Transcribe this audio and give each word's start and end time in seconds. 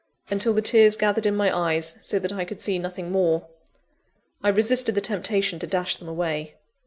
until 0.31 0.51
the 0.51 0.63
tears 0.63 0.97
gathered 0.97 1.27
in 1.27 1.35
my 1.35 1.55
eyes, 1.55 1.99
so 2.01 2.17
that 2.17 2.33
I 2.33 2.43
could 2.43 2.59
see 2.59 2.79
nothing 2.79 3.11
more. 3.11 3.47
I 4.41 4.49
resisted 4.49 4.95
the 4.95 4.99
temptation 4.99 5.59
to 5.59 5.67
dash 5.67 5.95
them 5.97 6.07
away. 6.09 6.55